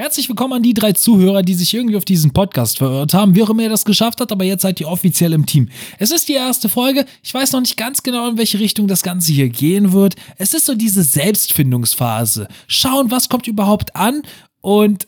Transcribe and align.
Herzlich 0.00 0.30
willkommen 0.30 0.54
an 0.54 0.62
die 0.62 0.72
drei 0.72 0.92
Zuhörer, 0.92 1.42
die 1.42 1.52
sich 1.52 1.74
irgendwie 1.74 1.98
auf 1.98 2.06
diesen 2.06 2.32
Podcast 2.32 2.78
verirrt 2.78 3.12
haben, 3.12 3.34
wie 3.34 3.42
auch 3.42 3.50
immer 3.50 3.64
ihr 3.64 3.68
das 3.68 3.84
geschafft 3.84 4.22
habt, 4.22 4.32
aber 4.32 4.44
jetzt 4.46 4.62
seid 4.62 4.80
ihr 4.80 4.88
offiziell 4.88 5.34
im 5.34 5.44
Team. 5.44 5.68
Es 5.98 6.10
ist 6.10 6.26
die 6.26 6.32
erste 6.32 6.70
Folge. 6.70 7.04
Ich 7.22 7.34
weiß 7.34 7.52
noch 7.52 7.60
nicht 7.60 7.76
ganz 7.76 8.02
genau, 8.02 8.26
in 8.30 8.38
welche 8.38 8.58
Richtung 8.60 8.88
das 8.88 9.02
Ganze 9.02 9.30
hier 9.30 9.50
gehen 9.50 9.92
wird. 9.92 10.16
Es 10.38 10.54
ist 10.54 10.64
so 10.64 10.74
diese 10.74 11.02
Selbstfindungsphase. 11.02 12.48
Schauen, 12.66 13.10
was 13.10 13.28
kommt 13.28 13.46
überhaupt 13.46 13.94
an 13.94 14.22
und 14.62 15.06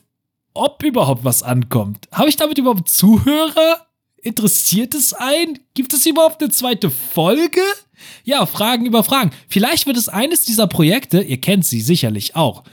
ob 0.53 0.83
überhaupt 0.83 1.23
was 1.23 1.41
ankommt. 1.41 2.07
Habe 2.11 2.29
ich 2.29 2.35
damit 2.35 2.59
überhaupt 2.59 2.87
Zuhörer? 2.87 3.87
Interessiert 4.21 4.93
es 4.93 5.13
einen? 5.13 5.57
Gibt 5.73 5.93
es 5.93 6.05
überhaupt 6.05 6.39
eine 6.43 6.51
zweite 6.51 6.91
Folge? 6.91 7.61
Ja, 8.25 8.45
Fragen 8.45 8.85
über 8.85 9.03
Fragen. 9.03 9.31
Vielleicht 9.47 9.87
wird 9.87 9.97
es 9.97 10.07
eines 10.07 10.45
dieser 10.45 10.67
Projekte, 10.67 11.23
ihr 11.23 11.41
kennt 11.41 11.65
sie 11.65 11.81
sicherlich 11.81 12.35
auch 12.35 12.63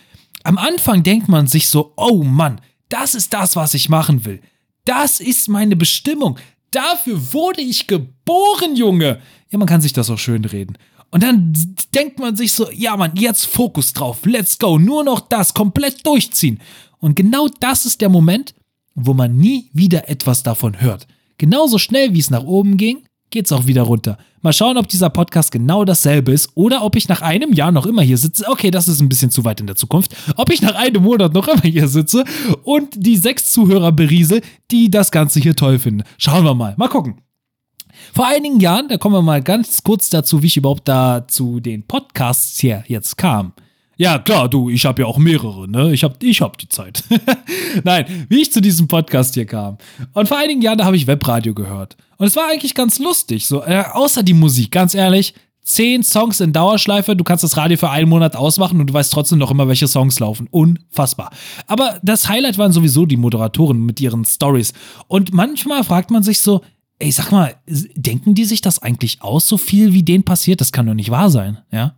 am 0.42 0.58
Anfang 0.58 1.02
denkt 1.02 1.28
man 1.28 1.46
sich 1.46 1.68
so, 1.68 1.92
oh 1.96 2.22
Mann, 2.22 2.60
das 2.88 3.14
ist 3.14 3.32
das, 3.32 3.56
was 3.56 3.74
ich 3.74 3.88
machen 3.88 4.24
will. 4.24 4.40
Das 4.84 5.20
ist 5.20 5.48
meine 5.48 5.76
Bestimmung. 5.76 6.38
Dafür 6.70 7.32
wurde 7.32 7.60
ich 7.60 7.86
geboren, 7.86 8.76
Junge. 8.76 9.20
Ja, 9.50 9.58
man 9.58 9.68
kann 9.68 9.80
sich 9.80 9.92
das 9.92 10.10
auch 10.10 10.18
schön 10.18 10.44
reden. 10.44 10.78
Und 11.10 11.22
dann 11.22 11.52
denkt 11.92 12.18
man 12.18 12.36
sich 12.36 12.52
so, 12.52 12.70
ja 12.70 12.96
Mann, 12.96 13.16
jetzt 13.16 13.46
Fokus 13.46 13.92
drauf, 13.92 14.20
let's 14.24 14.58
go, 14.58 14.78
nur 14.78 15.02
noch 15.02 15.20
das, 15.20 15.54
komplett 15.54 16.06
durchziehen. 16.06 16.60
Und 16.98 17.16
genau 17.16 17.48
das 17.58 17.84
ist 17.84 18.00
der 18.00 18.08
Moment, 18.08 18.54
wo 18.94 19.14
man 19.14 19.36
nie 19.36 19.70
wieder 19.72 20.08
etwas 20.08 20.42
davon 20.42 20.80
hört. 20.80 21.06
Genauso 21.38 21.78
schnell 21.78 22.14
wie 22.14 22.20
es 22.20 22.30
nach 22.30 22.44
oben 22.44 22.76
ging, 22.76 23.04
geht's 23.30 23.52
auch 23.52 23.66
wieder 23.66 23.82
runter. 23.82 24.18
Mal 24.42 24.52
schauen, 24.52 24.76
ob 24.76 24.88
dieser 24.88 25.10
Podcast 25.10 25.52
genau 25.52 25.84
dasselbe 25.84 26.32
ist 26.32 26.50
oder 26.54 26.82
ob 26.82 26.96
ich 26.96 27.08
nach 27.08 27.22
einem 27.22 27.52
Jahr 27.52 27.72
noch 27.72 27.86
immer 27.86 28.02
hier 28.02 28.18
sitze. 28.18 28.46
Okay, 28.48 28.70
das 28.70 28.88
ist 28.88 29.00
ein 29.00 29.08
bisschen 29.08 29.30
zu 29.30 29.44
weit 29.44 29.60
in 29.60 29.66
der 29.66 29.76
Zukunft. 29.76 30.16
Ob 30.36 30.50
ich 30.50 30.62
nach 30.62 30.74
einem 30.74 31.02
Monat 31.02 31.34
noch 31.34 31.48
immer 31.48 31.62
hier 31.62 31.88
sitze 31.88 32.24
und 32.62 32.88
die 32.96 33.16
sechs 33.16 33.52
Zuhörer 33.52 33.92
beriese, 33.92 34.40
die 34.70 34.90
das 34.90 35.10
Ganze 35.10 35.40
hier 35.40 35.56
toll 35.56 35.78
finden. 35.78 36.04
Schauen 36.18 36.44
wir 36.44 36.54
mal. 36.54 36.74
Mal 36.76 36.88
gucken. 36.88 37.20
Vor 38.14 38.26
einigen 38.26 38.60
Jahren, 38.60 38.88
da 38.88 38.96
kommen 38.96 39.14
wir 39.14 39.22
mal 39.22 39.42
ganz 39.42 39.82
kurz 39.82 40.08
dazu, 40.10 40.42
wie 40.42 40.46
ich 40.46 40.56
überhaupt 40.56 40.88
da 40.88 41.26
zu 41.28 41.60
den 41.60 41.86
Podcasts 41.86 42.58
hier 42.58 42.82
jetzt 42.86 43.16
kam. 43.16 43.52
Ja, 44.00 44.18
klar, 44.18 44.48
du, 44.48 44.70
ich 44.70 44.86
habe 44.86 45.02
ja 45.02 45.06
auch 45.06 45.18
mehrere, 45.18 45.68
ne? 45.68 45.92
Ich 45.92 46.04
habe 46.04 46.14
ich 46.22 46.40
hab 46.40 46.56
die 46.56 46.70
Zeit. 46.70 47.04
Nein, 47.84 48.26
wie 48.30 48.40
ich 48.40 48.50
zu 48.50 48.62
diesem 48.62 48.88
Podcast 48.88 49.34
hier 49.34 49.44
kam. 49.44 49.76
Und 50.14 50.26
vor 50.26 50.38
einigen 50.38 50.62
Jahren, 50.62 50.78
da 50.78 50.86
habe 50.86 50.96
ich 50.96 51.06
Webradio 51.06 51.52
gehört. 51.52 51.98
Und 52.16 52.26
es 52.26 52.34
war 52.34 52.48
eigentlich 52.50 52.74
ganz 52.74 52.98
lustig, 52.98 53.44
so, 53.44 53.62
äh, 53.62 53.84
außer 53.92 54.22
die 54.22 54.32
Musik, 54.32 54.70
ganz 54.70 54.94
ehrlich. 54.94 55.34
Zehn 55.62 56.02
Songs 56.02 56.40
in 56.40 56.54
Dauerschleife, 56.54 57.14
du 57.14 57.24
kannst 57.24 57.44
das 57.44 57.58
Radio 57.58 57.76
für 57.76 57.90
einen 57.90 58.08
Monat 58.08 58.36
ausmachen 58.36 58.80
und 58.80 58.86
du 58.86 58.94
weißt 58.94 59.12
trotzdem 59.12 59.36
noch 59.36 59.50
immer, 59.50 59.68
welche 59.68 59.86
Songs 59.86 60.18
laufen. 60.18 60.48
Unfassbar. 60.50 61.30
Aber 61.66 61.98
das 62.02 62.26
Highlight 62.26 62.56
waren 62.56 62.72
sowieso 62.72 63.04
die 63.04 63.18
Moderatoren 63.18 63.84
mit 63.84 64.00
ihren 64.00 64.24
Stories. 64.24 64.72
Und 65.08 65.34
manchmal 65.34 65.84
fragt 65.84 66.10
man 66.10 66.22
sich 66.22 66.40
so, 66.40 66.62
ey, 67.00 67.12
sag 67.12 67.32
mal, 67.32 67.54
denken 67.66 68.34
die 68.34 68.46
sich 68.46 68.62
das 68.62 68.78
eigentlich 68.78 69.20
aus, 69.20 69.46
so 69.46 69.58
viel 69.58 69.92
wie 69.92 70.02
denen 70.02 70.24
passiert? 70.24 70.62
Das 70.62 70.72
kann 70.72 70.86
doch 70.86 70.94
nicht 70.94 71.10
wahr 71.10 71.28
sein, 71.28 71.58
ja? 71.70 71.96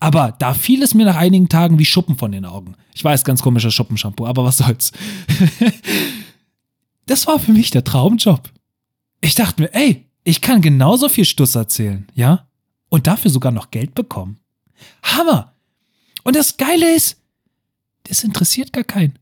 Aber 0.00 0.34
da 0.38 0.54
fiel 0.54 0.82
es 0.82 0.94
mir 0.94 1.04
nach 1.04 1.16
einigen 1.16 1.48
Tagen 1.48 1.78
wie 1.78 1.84
Schuppen 1.84 2.16
von 2.16 2.32
den 2.32 2.44
Augen. 2.44 2.74
Ich 2.94 3.04
weiß, 3.04 3.24
ganz 3.24 3.42
komischer 3.42 3.70
Schuppenshampoo, 3.70 4.26
aber 4.26 4.44
was 4.44 4.58
soll's. 4.58 4.92
das 7.06 7.26
war 7.26 7.38
für 7.38 7.52
mich 7.52 7.70
der 7.70 7.84
Traumjob. 7.84 8.50
Ich 9.20 9.34
dachte 9.34 9.62
mir, 9.62 9.74
ey, 9.74 10.06
ich 10.24 10.40
kann 10.40 10.62
genauso 10.62 11.08
viel 11.08 11.24
Stuss 11.24 11.54
erzählen, 11.54 12.06
ja? 12.14 12.48
Und 12.88 13.06
dafür 13.06 13.30
sogar 13.30 13.52
noch 13.52 13.70
Geld 13.70 13.94
bekommen. 13.94 14.38
Hammer! 15.02 15.54
Und 16.24 16.36
das 16.36 16.56
Geile 16.56 16.94
ist, 16.94 17.20
das 18.04 18.24
interessiert 18.24 18.72
gar 18.72 18.84
keinen. 18.84 19.18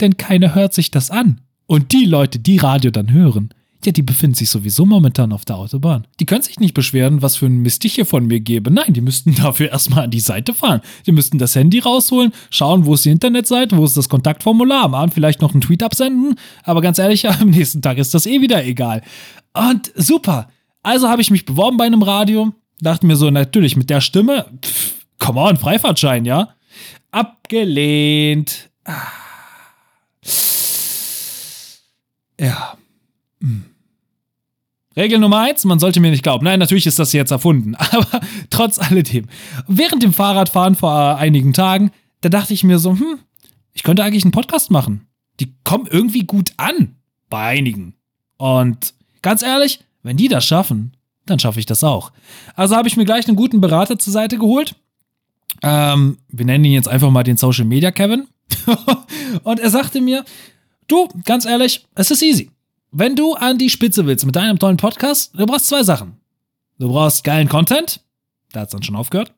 Denn 0.00 0.16
keiner 0.16 0.54
hört 0.54 0.74
sich 0.74 0.90
das 0.90 1.10
an. 1.10 1.40
Und 1.66 1.92
die 1.92 2.04
Leute, 2.04 2.38
die 2.38 2.56
Radio 2.56 2.90
dann 2.90 3.12
hören, 3.12 3.54
ja, 3.84 3.92
die 3.92 4.02
befinden 4.02 4.34
sich 4.34 4.50
sowieso 4.50 4.84
momentan 4.84 5.32
auf 5.32 5.44
der 5.44 5.56
Autobahn. 5.56 6.06
Die 6.18 6.26
können 6.26 6.42
sich 6.42 6.60
nicht 6.60 6.74
beschweren, 6.74 7.22
was 7.22 7.36
für 7.36 7.46
ein 7.46 7.62
Mist 7.62 7.84
ich 7.84 7.94
hier 7.94 8.06
von 8.06 8.26
mir 8.26 8.40
gebe. 8.40 8.70
Nein, 8.70 8.92
die 8.92 9.00
müssten 9.00 9.34
dafür 9.42 9.70
erstmal 9.70 10.04
an 10.04 10.10
die 10.10 10.20
Seite 10.20 10.52
fahren. 10.52 10.80
Die 11.06 11.12
müssten 11.12 11.38
das 11.38 11.54
Handy 11.54 11.78
rausholen, 11.78 12.32
schauen, 12.50 12.84
wo 12.84 12.94
ist 12.94 13.04
die 13.04 13.10
Internetseite, 13.10 13.76
wo 13.76 13.84
ist 13.84 13.96
das 13.96 14.08
Kontaktformular, 14.08 14.84
am 14.84 14.94
Abend 14.94 15.14
vielleicht 15.14 15.40
noch 15.40 15.52
einen 15.52 15.62
Tweet 15.62 15.82
absenden. 15.82 16.36
Aber 16.62 16.80
ganz 16.80 16.98
ehrlich, 16.98 17.28
am 17.28 17.50
nächsten 17.50 17.82
Tag 17.82 17.98
ist 17.98 18.12
das 18.14 18.26
eh 18.26 18.40
wieder 18.40 18.64
egal. 18.64 19.02
Und 19.54 19.92
super. 19.94 20.50
Also 20.82 21.08
habe 21.08 21.22
ich 21.22 21.30
mich 21.30 21.44
beworben 21.44 21.76
bei 21.76 21.84
einem 21.84 22.02
Radio. 22.02 22.52
Dachte 22.80 23.06
mir 23.06 23.16
so, 23.16 23.30
natürlich 23.30 23.76
mit 23.76 23.90
der 23.90 24.00
Stimme, 24.00 24.46
pff, 24.62 24.94
come 25.18 25.40
on, 25.40 25.56
Freifahrtschein, 25.56 26.24
ja? 26.24 26.54
Abgelehnt. 27.10 28.70
Ah. 28.84 28.94
Ja. 32.40 32.78
Hm. 33.42 33.69
Regel 35.00 35.18
Nummer 35.18 35.40
eins, 35.40 35.64
man 35.64 35.78
sollte 35.78 35.98
mir 35.98 36.10
nicht 36.10 36.22
glauben. 36.22 36.44
Nein, 36.44 36.58
natürlich 36.58 36.86
ist 36.86 36.98
das 36.98 37.12
jetzt 37.14 37.30
erfunden. 37.30 37.74
Aber 37.90 38.20
trotz 38.50 38.78
alledem. 38.78 39.26
Während 39.66 40.02
dem 40.02 40.12
Fahrradfahren 40.12 40.74
vor 40.74 41.16
einigen 41.16 41.54
Tagen, 41.54 41.90
da 42.20 42.28
dachte 42.28 42.52
ich 42.52 42.64
mir 42.64 42.78
so, 42.78 42.92
hm, 42.92 43.18
ich 43.72 43.82
könnte 43.82 44.04
eigentlich 44.04 44.24
einen 44.24 44.32
Podcast 44.32 44.70
machen. 44.70 45.06
Die 45.40 45.54
kommen 45.64 45.88
irgendwie 45.90 46.24
gut 46.24 46.52
an. 46.58 46.96
Bei 47.30 47.46
einigen. 47.46 47.94
Und 48.36 48.92
ganz 49.22 49.42
ehrlich, 49.42 49.80
wenn 50.02 50.18
die 50.18 50.28
das 50.28 50.44
schaffen, 50.44 50.96
dann 51.24 51.38
schaffe 51.38 51.60
ich 51.60 51.66
das 51.66 51.82
auch. 51.82 52.12
Also 52.54 52.76
habe 52.76 52.88
ich 52.88 52.96
mir 52.96 53.04
gleich 53.04 53.26
einen 53.26 53.36
guten 53.36 53.60
Berater 53.60 53.98
zur 53.98 54.12
Seite 54.12 54.36
geholt. 54.36 54.74
Ähm, 55.62 56.18
wir 56.28 56.44
nennen 56.44 56.64
ihn 56.64 56.72
jetzt 56.72 56.88
einfach 56.88 57.10
mal 57.10 57.22
den 57.22 57.36
Social 57.38 57.64
Media 57.64 57.90
Kevin. 57.90 58.26
Und 59.44 59.60
er 59.60 59.70
sagte 59.70 60.00
mir, 60.00 60.24
du, 60.88 61.08
ganz 61.24 61.46
ehrlich, 61.46 61.86
es 61.94 62.10
ist 62.10 62.22
easy 62.22 62.50
wenn 62.92 63.16
du 63.16 63.34
an 63.34 63.58
die 63.58 63.70
Spitze 63.70 64.06
willst 64.06 64.26
mit 64.26 64.36
deinem 64.36 64.58
tollen 64.58 64.76
Podcast, 64.76 65.32
du 65.34 65.46
brauchst 65.46 65.68
zwei 65.68 65.82
Sachen. 65.82 66.16
Du 66.78 66.88
brauchst 66.88 67.24
geilen 67.24 67.48
Content, 67.48 68.00
da 68.52 68.60
hat 68.60 68.68
es 68.68 68.72
dann 68.72 68.82
schon 68.82 68.96
aufgehört, 68.96 69.32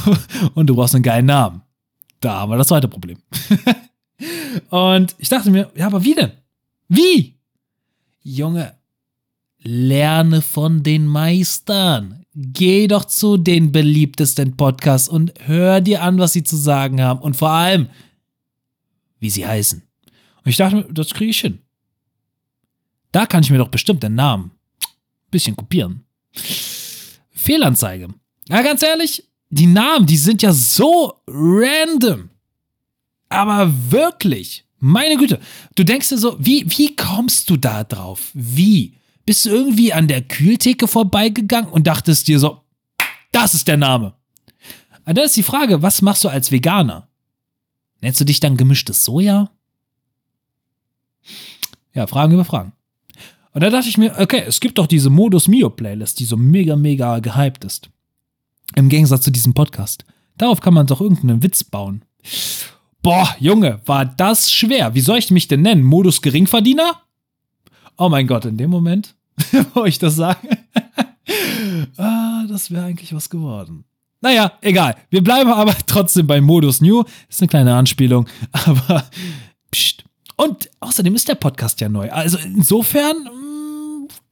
und 0.54 0.66
du 0.66 0.74
brauchst 0.74 0.94
einen 0.94 1.02
geilen 1.02 1.26
Namen. 1.26 1.62
Da 2.20 2.40
haben 2.40 2.50
wir 2.50 2.56
das 2.56 2.68
zweite 2.68 2.88
Problem. 2.88 3.18
und 4.70 5.14
ich 5.18 5.28
dachte 5.28 5.50
mir, 5.50 5.70
ja, 5.74 5.86
aber 5.86 6.04
wie 6.04 6.14
denn? 6.14 6.32
Wie? 6.88 7.34
Junge, 8.22 8.74
lerne 9.58 10.40
von 10.40 10.82
den 10.82 11.06
Meistern. 11.06 12.24
Geh 12.34 12.88
doch 12.88 13.04
zu 13.04 13.36
den 13.36 13.70
beliebtesten 13.70 14.56
Podcasts 14.56 15.08
und 15.08 15.34
hör 15.46 15.80
dir 15.80 16.02
an, 16.02 16.18
was 16.18 16.32
sie 16.32 16.42
zu 16.42 16.56
sagen 16.56 17.02
haben 17.02 17.20
und 17.20 17.36
vor 17.36 17.50
allem, 17.50 17.88
wie 19.20 19.30
sie 19.30 19.46
heißen. 19.46 19.82
Und 20.44 20.50
ich 20.50 20.56
dachte 20.56 20.76
mir, 20.76 20.84
das 20.84 21.10
kriege 21.10 21.30
ich 21.30 21.40
hin. 21.40 21.58
Da 23.14 23.26
kann 23.26 23.44
ich 23.44 23.50
mir 23.50 23.58
doch 23.58 23.68
bestimmt 23.68 24.02
den 24.02 24.16
Namen 24.16 24.50
bisschen 25.30 25.54
kopieren. 25.54 26.04
Fehlanzeige. 27.30 28.08
Ja, 28.48 28.62
ganz 28.62 28.82
ehrlich, 28.82 29.24
die 29.50 29.66
Namen, 29.66 30.06
die 30.06 30.16
sind 30.16 30.42
ja 30.42 30.52
so 30.52 31.14
random. 31.28 32.30
Aber 33.28 33.72
wirklich, 33.90 34.64
meine 34.78 35.16
Güte, 35.16 35.40
du 35.76 35.84
denkst 35.84 36.08
dir 36.08 36.18
so, 36.18 36.36
wie, 36.38 36.64
wie 36.68 36.96
kommst 36.96 37.50
du 37.50 37.56
da 37.56 37.84
drauf? 37.84 38.30
Wie? 38.32 38.94
Bist 39.26 39.46
du 39.46 39.50
irgendwie 39.50 39.92
an 39.92 40.08
der 40.08 40.22
Kühltheke 40.22 40.88
vorbeigegangen 40.88 41.70
und 41.70 41.86
dachtest 41.86 42.26
dir 42.26 42.40
so, 42.40 42.62
das 43.30 43.54
ist 43.54 43.68
der 43.68 43.76
Name? 43.76 44.14
Und 45.04 45.16
dann 45.16 45.26
ist 45.26 45.36
die 45.36 45.44
Frage, 45.44 45.82
was 45.82 46.02
machst 46.02 46.24
du 46.24 46.28
als 46.28 46.50
Veganer? 46.50 47.08
Nennst 48.00 48.20
du 48.20 48.24
dich 48.24 48.40
dann 48.40 48.56
gemischtes 48.56 49.04
Soja? 49.04 49.52
Ja, 51.92 52.08
Fragen 52.08 52.34
über 52.34 52.44
Fragen. 52.44 52.72
Und 53.54 53.62
da 53.62 53.70
dachte 53.70 53.88
ich 53.88 53.96
mir, 53.96 54.18
okay, 54.18 54.42
es 54.46 54.58
gibt 54.58 54.78
doch 54.78 54.88
diese 54.88 55.10
Modus 55.10 55.46
Mio 55.46 55.70
Playlist, 55.70 56.18
die 56.18 56.24
so 56.24 56.36
mega, 56.36 56.74
mega 56.74 57.20
gehypt 57.20 57.64
ist. 57.64 57.88
Im 58.74 58.88
Gegensatz 58.88 59.22
zu 59.22 59.30
diesem 59.30 59.54
Podcast. 59.54 60.04
Darauf 60.36 60.60
kann 60.60 60.74
man 60.74 60.88
doch 60.88 61.00
irgendeinen 61.00 61.42
Witz 61.42 61.62
bauen. 61.62 62.02
Boah, 63.00 63.36
Junge, 63.38 63.80
war 63.86 64.06
das 64.06 64.52
schwer. 64.52 64.94
Wie 64.96 65.00
soll 65.00 65.18
ich 65.18 65.30
mich 65.30 65.46
denn 65.46 65.62
nennen? 65.62 65.84
Modus 65.84 66.20
Geringverdiener? 66.20 67.00
Oh 67.96 68.08
mein 68.08 68.26
Gott, 68.26 68.44
in 68.44 68.56
dem 68.56 68.70
Moment, 68.70 69.14
wo 69.74 69.84
ich 69.84 70.00
das 70.00 70.16
sage, 70.16 70.48
ah, 71.96 72.44
das 72.48 72.72
wäre 72.72 72.86
eigentlich 72.86 73.14
was 73.14 73.30
geworden. 73.30 73.84
Naja, 74.20 74.52
egal. 74.62 74.96
Wir 75.10 75.22
bleiben 75.22 75.52
aber 75.52 75.76
trotzdem 75.86 76.26
bei 76.26 76.40
Modus 76.40 76.80
New. 76.80 77.04
ist 77.28 77.40
eine 77.40 77.48
kleine 77.48 77.76
Anspielung, 77.76 78.26
aber 78.50 79.04
pst. 79.70 80.02
Und 80.36 80.68
außerdem 80.80 81.14
ist 81.14 81.28
der 81.28 81.36
Podcast 81.36 81.80
ja 81.80 81.88
neu. 81.88 82.10
Also 82.10 82.38
insofern 82.38 83.28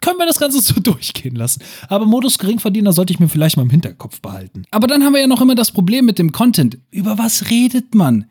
können 0.02 0.18
wir 0.18 0.26
das 0.26 0.38
Ganze 0.38 0.60
so 0.60 0.78
durchgehen 0.80 1.34
lassen. 1.34 1.62
Aber 1.88 2.04
Modus 2.04 2.38
Geringverdiener 2.38 2.92
sollte 2.92 3.14
ich 3.14 3.20
mir 3.20 3.28
vielleicht 3.28 3.56
mal 3.56 3.62
im 3.62 3.70
Hinterkopf 3.70 4.20
behalten. 4.20 4.64
Aber 4.70 4.86
dann 4.86 5.02
haben 5.02 5.14
wir 5.14 5.22
ja 5.22 5.26
noch 5.26 5.40
immer 5.40 5.54
das 5.54 5.72
Problem 5.72 6.04
mit 6.04 6.18
dem 6.18 6.32
Content. 6.32 6.76
Über 6.90 7.16
was 7.16 7.48
redet 7.48 7.94
man? 7.94 8.26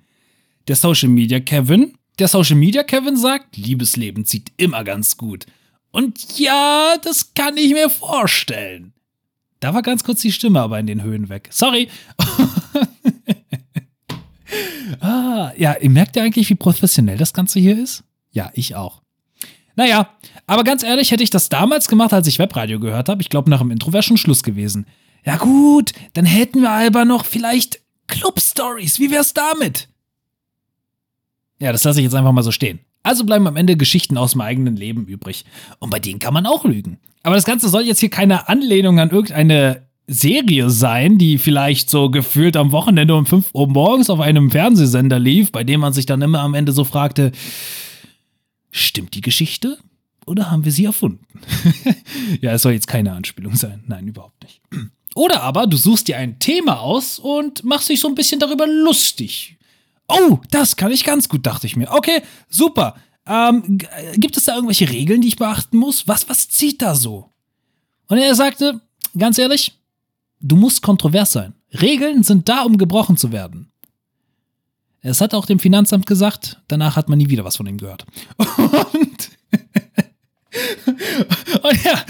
Der 0.68 0.76
Social 0.76 1.10
Media 1.10 1.40
Kevin? 1.40 1.94
Der 2.20 2.28
Social 2.28 2.58
Media 2.58 2.84
Kevin 2.84 3.18
sagt, 3.18 3.58
Liebesleben 3.58 4.26
zieht 4.26 4.52
immer 4.58 4.84
ganz 4.84 5.18
gut. 5.18 5.48
Und 5.92 6.38
ja, 6.38 6.96
das 7.04 7.34
kann 7.34 7.58
ich 7.58 7.74
mir 7.74 7.90
vorstellen. 7.90 8.94
Da 9.60 9.74
war 9.74 9.82
ganz 9.82 10.04
kurz 10.04 10.22
die 10.22 10.32
Stimme 10.32 10.62
aber 10.62 10.80
in 10.80 10.88
den 10.88 11.04
Höhen 11.04 11.30
weg. 11.30 11.50
Sorry. 11.52 11.90
ah, 15.00 15.52
ja, 15.58 15.76
ihr 15.80 15.90
merkt 15.90 16.16
ja 16.16 16.24
eigentlich, 16.24 16.50
wie 16.50 16.56
professionell 16.56 17.18
das 17.18 17.34
Ganze 17.34 17.60
hier 17.60 17.78
ist? 17.78 18.04
Ja, 18.32 18.50
ich 18.54 18.76
auch. 18.76 19.02
Naja, 19.82 20.10
aber 20.46 20.64
ganz 20.64 20.84
ehrlich, 20.84 21.10
hätte 21.10 21.24
ich 21.24 21.32
das 21.32 21.50
damals 21.50 21.88
gemacht, 21.88 22.14
als 22.14 22.28
ich 22.28 22.38
Webradio 22.38 22.80
gehört 22.80 23.10
habe, 23.10 23.20
ich 23.24 23.30
glaube, 23.30 23.50
nach 23.50 23.62
dem 23.62 23.72
Intro 23.72 23.92
wäre 23.92 24.04
schon 24.04 24.16
Schluss 24.16 24.44
gewesen. 24.44 24.86
Ja 25.26 25.38
gut, 25.38 25.94
dann 26.14 26.24
hätten 26.24 26.62
wir 26.62 26.70
aber 26.70 27.04
noch 27.04 27.26
vielleicht 27.26 27.80
Club-Stories. 28.06 29.00
Wie 29.00 29.10
wär's 29.10 29.34
damit? 29.34 29.88
Ja, 31.58 31.72
das 31.72 31.84
lasse 31.84 32.00
ich 32.00 32.04
jetzt 32.04 32.14
einfach 32.14 32.32
mal 32.32 32.44
so 32.44 32.52
stehen. 32.52 32.78
Also 33.02 33.26
bleiben 33.26 33.48
am 33.48 33.56
Ende 33.56 33.76
Geschichten 33.76 34.20
aus 34.20 34.34
dem 34.34 34.42
eigenen 34.42 34.76
Leben 34.76 35.08
übrig. 35.08 35.46
Und 35.80 35.90
bei 35.90 35.98
denen 35.98 36.20
kann 36.20 36.36
man 36.36 36.46
auch 36.46 36.64
lügen. 36.64 37.00
Aber 37.24 37.34
das 37.34 37.46
Ganze 37.46 37.68
soll 37.68 37.82
jetzt 37.82 38.02
hier 38.02 38.12
keine 38.12 38.50
Anlehnung 38.50 39.00
an 39.00 39.10
irgendeine 39.10 39.88
Serie 40.06 40.70
sein, 40.70 41.18
die 41.18 41.40
vielleicht 41.40 41.90
so 41.90 42.12
gefühlt 42.12 42.56
am 42.56 42.72
Wochenende 42.72 43.16
um 43.16 43.26
5 43.26 43.50
Uhr 43.54 43.68
morgens 43.68 44.12
auf 44.12 44.20
einem 44.20 44.52
Fernsehsender 44.52 45.18
lief, 45.18 45.52
bei 45.52 45.64
dem 45.64 45.80
man 45.80 45.94
sich 45.94 46.06
dann 46.06 46.22
immer 46.22 46.42
am 46.42 46.54
Ende 46.54 46.72
so 46.72 46.84
fragte, 46.84 47.32
stimmt 48.72 49.14
die 49.14 49.22
Geschichte 49.22 49.78
oder 50.26 50.50
haben 50.50 50.66
wir 50.66 50.72
sie 50.72 50.86
erfunden? 50.86 51.26
ja, 52.42 52.54
es 52.54 52.64
soll 52.64 52.74
jetzt 52.74 52.88
keine 52.88 53.12
Anspielung 53.12 53.56
sein. 53.56 53.84
Nein, 53.88 54.08
überhaupt 54.08 54.44
nicht. 54.44 54.62
Oder 55.14 55.44
aber 55.44 55.68
du 55.68 55.78
suchst 55.78 56.08
dir 56.08 56.18
ein 56.18 56.40
Thema 56.40 56.80
aus 56.80 57.20
und 57.20 57.64
machst 57.64 57.90
dich 57.90 58.00
so 58.00 58.08
ein 58.08 58.16
bisschen 58.16 58.40
darüber 58.40 58.66
lustig. 58.66 59.58
Oh, 60.08 60.40
das 60.50 60.76
kann 60.76 60.92
ich 60.92 61.04
ganz 61.04 61.30
gut, 61.30 61.46
dachte 61.46 61.68
ich 61.68 61.76
mir. 61.76 61.92
Okay, 61.92 62.22
super. 62.50 62.96
Ähm, 63.26 63.78
gibt 64.16 64.38
es 64.38 64.46
da 64.46 64.56
irgendwelche 64.56 64.90
Regeln, 64.90 65.22
die 65.22 65.30
ich 65.30 65.36
beachten 65.36 65.78
muss? 65.78 66.08
Was, 66.08 66.28
was 66.28 66.50
zieht 66.50 66.82
da 66.82 66.96
so? 66.96 67.30
Und 68.08 68.18
er 68.18 68.36
sagte, 68.36 68.82
ganz 69.18 69.38
ehrlich, 69.38 69.74
du 70.40 70.56
musst 70.56 70.82
kontrovers 70.82 71.32
sein. 71.32 71.54
Regeln 71.74 72.24
sind 72.24 72.50
da, 72.50 72.64
um 72.64 72.78
gebrochen 72.78 73.18
zu 73.18 73.32
werden. 73.32 73.71
Es 75.02 75.20
hat 75.20 75.34
auch 75.34 75.46
dem 75.48 75.60
Finanzamt 75.60 76.06
gesagt, 76.06 76.62
danach 76.68 76.96
hat 76.96 77.10
man 77.10 77.18
nie 77.18 77.30
wieder 77.30 77.44
was 77.44 77.58
von 77.58 77.66
ihm 77.66 77.78
gehört. 77.78 78.06
Und, 78.38 79.32
und 81.64 81.84
ja, 81.84 82.06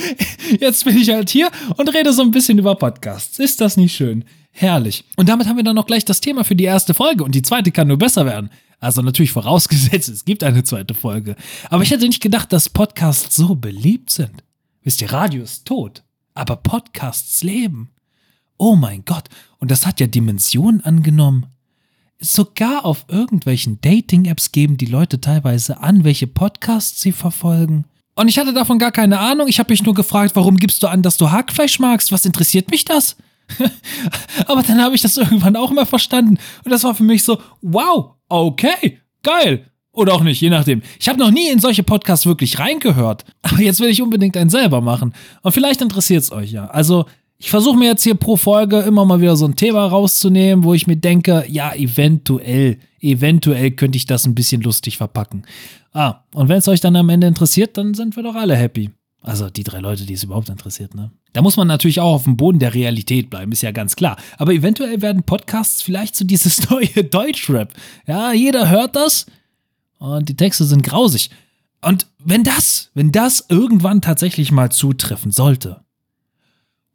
jetzt 0.59 0.83
bin 0.83 0.97
ich 0.97 1.09
halt 1.09 1.29
hier 1.29 1.49
und 1.77 1.93
rede 1.93 2.11
so 2.11 2.21
ein 2.21 2.31
bisschen 2.31 2.57
über 2.57 2.75
Podcasts. 2.75 3.39
Ist 3.39 3.61
das 3.61 3.77
nicht 3.77 3.95
schön? 3.95 4.25
Herrlich. 4.51 5.05
Und 5.15 5.29
damit 5.29 5.47
haben 5.47 5.55
wir 5.55 5.63
dann 5.63 5.75
noch 5.75 5.85
gleich 5.85 6.03
das 6.03 6.19
Thema 6.19 6.43
für 6.43 6.55
die 6.55 6.65
erste 6.65 6.93
Folge 6.93 7.23
und 7.23 7.33
die 7.33 7.41
zweite 7.41 7.71
kann 7.71 7.87
nur 7.87 7.97
besser 7.97 8.25
werden. 8.25 8.49
Also 8.79 9.01
natürlich 9.01 9.31
vorausgesetzt, 9.31 10.09
es 10.09 10.25
gibt 10.25 10.43
eine 10.43 10.63
zweite 10.63 10.93
Folge. 10.93 11.35
Aber 11.69 11.83
ich 11.83 11.91
hätte 11.91 12.05
nicht 12.05 12.21
gedacht, 12.21 12.51
dass 12.51 12.67
Podcasts 12.67 13.35
so 13.35 13.55
beliebt 13.55 14.09
sind. 14.09 14.43
Wisst 14.81 15.01
ihr, 15.01 15.13
Radio 15.13 15.43
ist 15.43 15.65
tot, 15.65 16.03
aber 16.33 16.57
Podcasts 16.57 17.43
leben. 17.43 17.91
Oh 18.57 18.75
mein 18.75 19.05
Gott, 19.05 19.29
und 19.59 19.71
das 19.71 19.85
hat 19.85 19.99
ja 19.99 20.07
Dimensionen 20.07 20.81
angenommen. 20.81 21.45
Sogar 22.23 22.85
auf 22.85 23.05
irgendwelchen 23.07 23.81
Dating-Apps 23.81 24.51
geben 24.51 24.77
die 24.77 24.85
Leute 24.85 25.19
teilweise 25.19 25.81
an, 25.81 26.03
welche 26.03 26.27
Podcasts 26.27 27.01
sie 27.01 27.11
verfolgen. 27.11 27.85
Und 28.13 28.27
ich 28.27 28.37
hatte 28.37 28.53
davon 28.53 28.77
gar 28.77 28.91
keine 28.91 29.19
Ahnung. 29.19 29.47
Ich 29.47 29.59
habe 29.59 29.73
mich 29.73 29.83
nur 29.83 29.95
gefragt, 29.95 30.35
warum 30.35 30.57
gibst 30.57 30.83
du 30.83 30.87
an, 30.87 31.01
dass 31.01 31.17
du 31.17 31.31
Hackfleisch 31.31 31.79
magst? 31.79 32.11
Was 32.11 32.25
interessiert 32.25 32.69
mich 32.69 32.85
das? 32.85 33.15
Aber 34.45 34.61
dann 34.61 34.81
habe 34.81 34.93
ich 34.93 35.01
das 35.01 35.17
irgendwann 35.17 35.55
auch 35.55 35.71
immer 35.71 35.87
verstanden. 35.87 36.37
Und 36.63 36.71
das 36.71 36.83
war 36.83 36.93
für 36.93 37.03
mich 37.03 37.23
so, 37.23 37.41
wow, 37.61 38.11
okay, 38.29 38.99
geil. 39.23 39.65
Oder 39.93 40.13
auch 40.13 40.23
nicht, 40.23 40.39
je 40.39 40.49
nachdem. 40.49 40.83
Ich 40.99 41.09
habe 41.09 41.19
noch 41.19 41.31
nie 41.31 41.49
in 41.49 41.59
solche 41.59 41.83
Podcasts 41.83 42.25
wirklich 42.25 42.59
reingehört. 42.59 43.25
Aber 43.41 43.59
jetzt 43.61 43.81
will 43.81 43.89
ich 43.89 44.01
unbedingt 44.01 44.37
einen 44.37 44.49
selber 44.49 44.79
machen. 44.79 45.13
Und 45.41 45.51
vielleicht 45.51 45.81
interessiert 45.81 46.23
es 46.23 46.31
euch 46.31 46.51
ja. 46.51 46.67
Also, 46.67 47.05
ich 47.41 47.49
versuche 47.49 47.75
mir 47.75 47.87
jetzt 47.87 48.03
hier 48.03 48.13
pro 48.13 48.37
Folge 48.37 48.81
immer 48.81 49.03
mal 49.03 49.19
wieder 49.19 49.35
so 49.35 49.45
ein 49.45 49.55
Thema 49.55 49.87
rauszunehmen, 49.87 50.63
wo 50.63 50.75
ich 50.75 50.85
mir 50.85 50.95
denke, 50.95 51.43
ja, 51.49 51.73
eventuell, 51.73 52.77
eventuell 52.99 53.71
könnte 53.71 53.97
ich 53.97 54.05
das 54.05 54.27
ein 54.27 54.35
bisschen 54.35 54.61
lustig 54.61 54.97
verpacken. 54.97 55.41
Ah, 55.91 56.19
und 56.35 56.49
wenn 56.49 56.59
es 56.59 56.67
euch 56.67 56.81
dann 56.81 56.95
am 56.95 57.09
Ende 57.09 57.25
interessiert, 57.25 57.79
dann 57.79 57.95
sind 57.95 58.15
wir 58.15 58.21
doch 58.21 58.35
alle 58.35 58.55
happy. 58.55 58.91
Also 59.23 59.49
die 59.49 59.63
drei 59.63 59.79
Leute, 59.79 60.05
die 60.05 60.13
es 60.13 60.23
überhaupt 60.23 60.49
interessiert, 60.49 60.93
ne? 60.93 61.11
Da 61.33 61.41
muss 61.41 61.57
man 61.57 61.67
natürlich 61.67 61.99
auch 61.99 62.13
auf 62.13 62.25
dem 62.25 62.37
Boden 62.37 62.59
der 62.59 62.75
Realität 62.75 63.31
bleiben, 63.31 63.51
ist 63.51 63.63
ja 63.63 63.71
ganz 63.71 63.95
klar. 63.95 64.17
Aber 64.37 64.53
eventuell 64.53 65.01
werden 65.01 65.23
Podcasts 65.23 65.81
vielleicht 65.81 66.15
so 66.15 66.25
dieses 66.25 66.69
neue 66.69 67.03
Deutschrap. 67.03 67.73
Ja, 68.05 68.33
jeder 68.33 68.69
hört 68.69 68.95
das 68.95 69.25
und 69.97 70.29
die 70.29 70.37
Texte 70.37 70.65
sind 70.65 70.83
grausig. 70.83 71.31
Und 71.81 72.05
wenn 72.19 72.43
das, 72.43 72.91
wenn 72.93 73.11
das 73.11 73.47
irgendwann 73.49 74.01
tatsächlich 74.01 74.51
mal 74.51 74.71
zutreffen 74.71 75.31
sollte, 75.31 75.81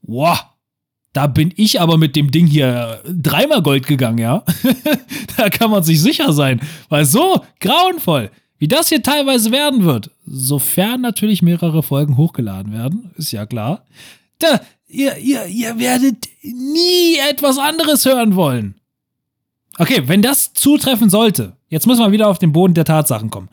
wow, 0.06 0.38
da 1.12 1.26
bin 1.26 1.52
ich 1.56 1.80
aber 1.80 1.96
mit 1.96 2.14
dem 2.14 2.30
Ding 2.30 2.46
hier 2.46 3.02
dreimal 3.06 3.62
Gold 3.62 3.86
gegangen, 3.86 4.18
ja? 4.18 4.44
da 5.36 5.48
kann 5.48 5.70
man 5.70 5.82
sich 5.82 6.00
sicher 6.00 6.32
sein, 6.32 6.60
weil 6.88 7.04
so 7.04 7.42
grauenvoll. 7.60 8.30
Wie 8.58 8.68
das 8.68 8.88
hier 8.88 9.02
teilweise 9.02 9.50
werden 9.50 9.84
wird, 9.84 10.10
sofern 10.24 11.02
natürlich 11.02 11.42
mehrere 11.42 11.82
Folgen 11.82 12.16
hochgeladen 12.16 12.72
werden, 12.72 13.10
ist 13.16 13.32
ja 13.32 13.44
klar, 13.44 13.84
da, 14.38 14.60
ihr, 14.88 15.16
ihr, 15.18 15.46
ihr 15.46 15.78
werdet 15.78 16.28
nie 16.42 17.16
etwas 17.30 17.58
anderes 17.58 18.04
hören 18.06 18.34
wollen. 18.34 18.74
Okay, 19.78 20.02
wenn 20.06 20.22
das 20.22 20.54
zutreffen 20.54 21.10
sollte, 21.10 21.56
jetzt 21.68 21.86
müssen 21.86 22.00
wir 22.00 22.12
wieder 22.12 22.28
auf 22.28 22.38
den 22.38 22.52
Boden 22.52 22.74
der 22.74 22.86
Tatsachen 22.86 23.30
kommen, 23.30 23.50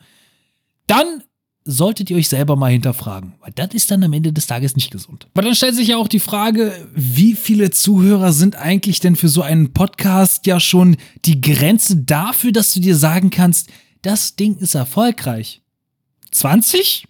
dann 0.86 1.22
solltet 1.64 2.10
ihr 2.10 2.16
euch 2.16 2.28
selber 2.28 2.56
mal 2.56 2.70
hinterfragen, 2.70 3.34
weil 3.40 3.52
das 3.54 3.72
ist 3.72 3.90
dann 3.90 4.04
am 4.04 4.12
Ende 4.12 4.32
des 4.32 4.46
Tages 4.46 4.76
nicht 4.76 4.90
gesund. 4.90 5.26
Aber 5.32 5.42
dann 5.42 5.54
stellt 5.54 5.74
sich 5.74 5.88
ja 5.88 5.96
auch 5.96 6.08
die 6.08 6.20
Frage, 6.20 6.74
wie 6.94 7.34
viele 7.34 7.70
Zuhörer 7.70 8.32
sind 8.32 8.56
eigentlich 8.56 9.00
denn 9.00 9.16
für 9.16 9.28
so 9.28 9.42
einen 9.42 9.72
Podcast 9.72 10.46
ja 10.46 10.60
schon 10.60 10.96
die 11.24 11.40
Grenze 11.40 11.96
dafür, 11.96 12.52
dass 12.52 12.74
du 12.74 12.80
dir 12.80 12.96
sagen 12.96 13.30
kannst, 13.30 13.70
das 14.02 14.36
Ding 14.36 14.56
ist 14.56 14.74
erfolgreich. 14.74 15.62
20? 16.32 17.06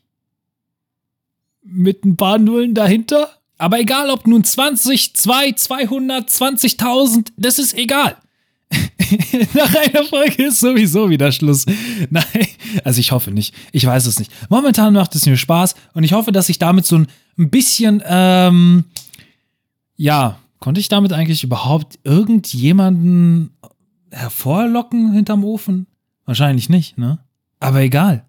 Mit 1.65 2.05
ein 2.05 2.17
paar 2.17 2.39
Nullen 2.39 2.75
dahinter? 2.75 3.31
Aber 3.59 3.81
egal, 3.81 4.11
ob 4.11 4.27
nun 4.27 4.45
20, 4.45 5.15
2, 5.17 5.53
200, 5.53 6.29
20.000, 6.29 7.29
das 7.37 7.59
ist 7.59 7.75
egal. 7.75 8.17
Nach 9.55 9.75
einer 9.75 10.05
Folge 10.05 10.45
ist 10.45 10.61
sowieso 10.61 11.11
wieder 11.11 11.33
Schluss. 11.33 11.67
Nein, 12.11 12.25
also 12.85 13.01
ich 13.01 13.13
hoffe 13.13 13.31
nicht. 13.31 13.55
Ich 13.73 13.85
weiß 13.87 14.07
es 14.07 14.19
nicht. 14.19 14.31
Momentan 14.49 14.95
macht 14.95 15.15
es 15.15 15.27
mir 15.27 15.37
Spaß 15.37 15.75
und 15.95 16.05
ich 16.05 16.13
hoffe, 16.13 16.33
dass 16.33 16.49
ich 16.49 16.59
damit 16.59 16.87
so 16.87 16.99
ein 16.99 17.07
bisschen, 17.51 18.03
ähm, 18.07 18.85
ja, 19.97 20.39
konnte 20.61 20.81
ich 20.81 20.89
damit 20.89 21.13
eigentlich 21.13 21.45
überhaupt 21.45 21.99
irgendjemanden 22.05 23.51
hervorlocken 24.11 25.13
hinterm 25.13 25.45
Ofen? 25.45 25.87
Wahrscheinlich 26.25 26.69
nicht, 26.69 26.97
ne? 26.97 27.19
Aber 27.61 27.81
egal. 27.81 28.25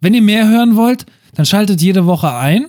Wenn 0.00 0.14
ihr 0.14 0.22
mehr 0.22 0.48
hören 0.48 0.76
wollt, 0.76 1.06
dann 1.34 1.46
schaltet 1.46 1.82
jede 1.82 2.06
Woche 2.06 2.34
ein 2.34 2.66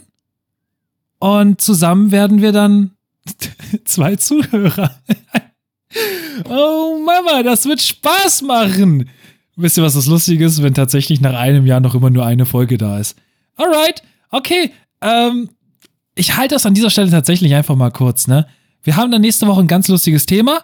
und 1.19 1.62
zusammen 1.62 2.12
werden 2.12 2.41
wir 2.41 2.51
dann 2.51 2.91
zwei 3.86 4.15
Zuhörer. 4.15 5.00
Oh 6.50 7.00
Mama, 7.03 7.43
das 7.43 7.65
wird 7.65 7.81
Spaß 7.81 8.43
machen. 8.43 9.10
Wisst 9.55 9.77
ihr, 9.77 9.83
was 9.83 9.93
das 9.93 10.07
Lustige 10.07 10.45
ist, 10.45 10.63
wenn 10.63 10.74
tatsächlich 10.74 11.21
nach 11.21 11.36
einem 11.36 11.65
Jahr 11.65 11.79
noch 11.79 11.95
immer 11.95 12.10
nur 12.10 12.25
eine 12.25 12.45
Folge 12.45 12.77
da 12.77 13.00
ist? 13.00 13.17
Alright, 13.55 14.01
okay. 14.29 14.74
Ähm, 15.01 15.50
ich 16.15 16.38
halte 16.38 16.55
das 16.55 16.65
an 16.65 16.74
dieser 16.74 16.89
Stelle 16.89 17.12
tatsächlich 17.12 17.53
einfach 17.53 17.75
mal 17.75 17.91
kurz, 17.91 18.27
ne? 18.27 18.48
Wir 18.83 18.95
haben 18.95 19.12
dann 19.12 19.21
nächste 19.21 19.48
Woche 19.48 19.62
ein 19.62 19.67
ganz 19.67 19.88
lustiges 19.88 20.25
Thema. 20.25 20.63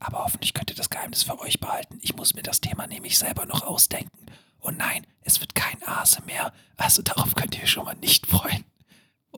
Aber 0.00 0.24
hoffentlich 0.24 0.52
könnt 0.52 0.70
ihr 0.70 0.76
das 0.76 0.90
Geheimnis 0.90 1.22
für 1.22 1.38
euch 1.40 1.60
behalten. 1.60 1.98
Ich 2.02 2.16
muss 2.16 2.34
mir 2.34 2.42
das 2.42 2.60
Thema 2.60 2.86
nämlich 2.86 3.18
selber 3.18 3.46
noch 3.46 3.62
ausdenken. 3.62 4.26
Und 4.58 4.78
nein, 4.78 5.06
es 5.22 5.40
wird 5.40 5.54
kein 5.54 5.82
Ase 5.86 6.22
mehr. 6.26 6.52
Also 6.76 7.02
darauf 7.02 7.34
könnt 7.34 7.58
ihr 7.58 7.66
schon 7.66 7.84
mal 7.84 7.94
nicht 7.96 8.26
freuen. 8.26 8.64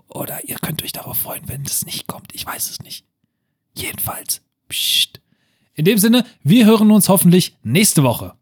Oder 0.09 0.49
ihr 0.49 0.57
könnt 0.57 0.83
euch 0.83 0.93
darauf 0.93 1.19
freuen, 1.19 1.49
wenn 1.49 1.63
es 1.63 1.85
nicht 1.85 2.07
kommt. 2.07 2.35
Ich 2.35 2.47
weiß 2.47 2.71
es 2.71 2.81
nicht. 2.81 3.05
Jedenfalls. 3.75 4.41
Psst. 4.69 5.21
In 5.77 5.85
dem 5.85 5.99
Sinne, 5.99 6.25
wir 6.43 6.65
hören 6.65 6.91
uns 6.91 7.11
hoffentlich 7.11 7.55
nächste 7.63 8.03
Woche. 8.03 8.33